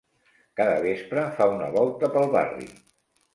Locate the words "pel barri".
2.17-2.67